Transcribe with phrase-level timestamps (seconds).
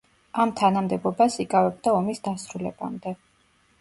[0.43, 3.15] ამ თანამდებობას იკავებდა ომის დასრულებამდე.